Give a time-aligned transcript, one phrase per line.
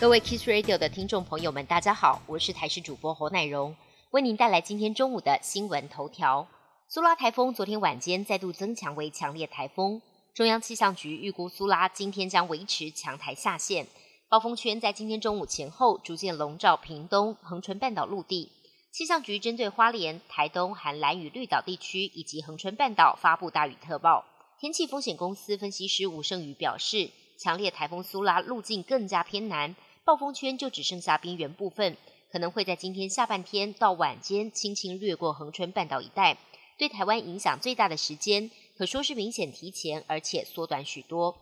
[0.00, 3.76] 各位 Kiss Radio 的听众朋友们，大家好，我是台视主播侯乃荣，
[4.12, 6.48] 为您带来今天中午的新闻头条。
[6.88, 10.00] 苏拉台风昨天晚间再度增强为强烈台风，
[10.32, 13.86] 中央气象局预估苏拉今天将维持强台下线，
[14.30, 18.50] 暴风圈在今天中午前后逐渐笼罩屏东、恒春半岛陆地。
[18.90, 24.24] 气象局针对花莲、台东、含蓝雨绿岛地区以及恒春半岛发布大雨特报。
[24.58, 31.96] 天气风险公司分析师吴胜宇表示，强烈台风苏拉路径更加偏南，暴风圈就只剩下边缘部分，
[32.32, 36.38] 可能会在今天下半天到晚间轻轻掠过恒春半岛一带。
[36.78, 41.36] 对台湾影响最大的时间，可说是明显提前，而且缩短许多。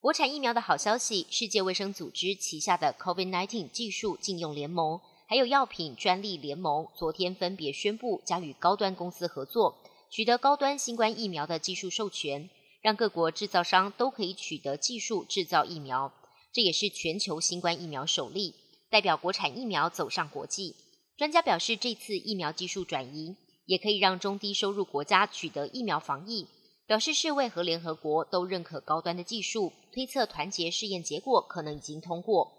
[0.00, 5.00] 国产疫苗的好消息，世界卫生组织旗下的 COVID-19 技术禁用联盟。
[5.26, 9.78] 还有药品专利联盟昨天分别宣布将与高端公司合作，
[10.10, 12.50] 取得高端新冠疫苗的技术授权，
[12.82, 16.12] 让各国制造商都可以取得技术制造疫苗。
[16.54, 18.54] 这也是全球新冠疫苗首例，
[18.88, 20.76] 代表国产疫苗走上国际。
[21.16, 23.34] 专家表示，这次疫苗技术转移
[23.66, 26.46] 也可以让中低收入国家取得疫苗防疫。
[26.86, 32.52] 表示世卫和联合国都认可高端的技术，推测团结试验结果可能已经通过。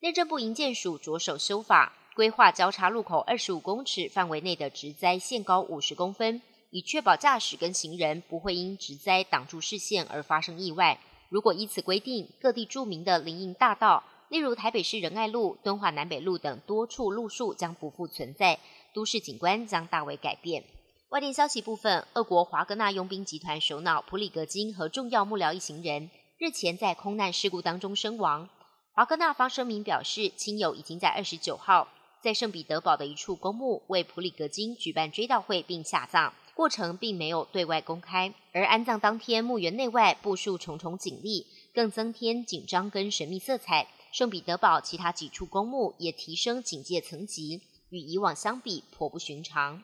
[0.00, 1.96] 内政部营建署着手修法。
[2.16, 11.00] 规划交叉路口二十五公尺范围内的植栽限高五十公分，以确保驾驶跟行人不会因植栽挡住视线而发生意外。
[11.30, 18.58] 如果依此规定，各地著名的林荫大道，例如台北市仁爱路、敦化南北路等多处路树将不复存在，
[18.92, 20.64] 都市景观将大为改变。
[21.10, 28.48] 外电消息部分，俄国华格纳佣兵集团首脑普里格金和重要幕僚一行人日前在空难事故当中身亡。
[28.92, 31.86] 华格纳发声明表示，亲友已经在二十九号。
[32.22, 38.34] 在圣彼得堡的一处公墓为普里格金举办追悼会并下葬，过程并没有对外公开。
[38.52, 43.88] 而安葬当天，墓园内外布束重重警力，更增添紧张跟神秘色彩。
[44.12, 49.82] 圣彼得堡其他几处公墓也提升警戒层级，与以往相比颇不寻常。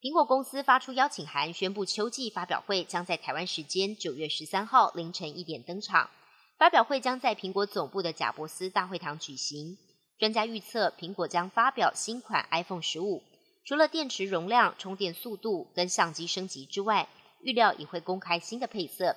[0.00, 6.10] 苹果公司发出邀请函，宣布秋季发表会将在台湾时间九月十三号凌晨一点登场。
[6.56, 9.76] 发表会将在苹果总部的贾伯斯大会堂举行。
[10.18, 13.22] 专家预测，苹果将发表新款 iPhone 十五，
[13.64, 17.08] 除了电池容量、充电速度跟相机升级之外，
[17.42, 19.16] 预料也会公开新的配色。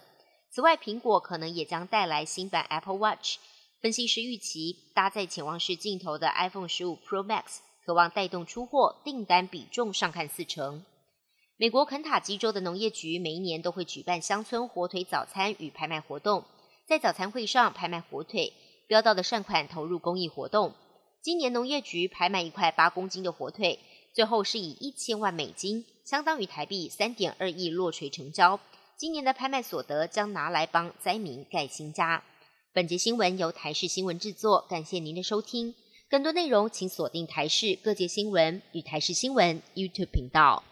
[0.50, 3.38] 此外，苹果可能也将带来新版 Apple Watch。
[3.80, 10.84] 分析师预期，搭载潜望式镜头的 iPhone 十五 Pro Max 渴望带动出货订单比重上看四成。
[11.58, 16.44] 美国肯塔基州的农业局每一年都会举办乡村火腿早餐与拍卖活动，
[16.88, 18.52] 在早餐会上拍卖火腿，
[18.88, 20.74] 标到的善款投入公益活动。
[21.28, 23.80] 今年农业局拍卖一块八公斤的火腿，
[24.14, 28.58] 最后是以一千万美金，相当于台币三点二亿落锤成交。
[28.96, 32.24] 今年的拍卖所得将拿来帮灾民盖新家。
[32.72, 35.76] 本节新闻由台视新闻制作，感谢您的收听。
[36.10, 40.64] 更多内容请锁定台视各界新闻与台视新闻 YouTube 频道。